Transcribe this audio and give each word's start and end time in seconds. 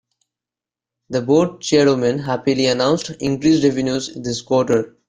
The 1.11 1.21
board 1.21 1.61
chairwoman 1.61 2.17
happily 2.17 2.65
announced 2.65 3.11
increased 3.19 3.63
revenues 3.63 4.09
this 4.15 4.41
quarter. 4.41 4.95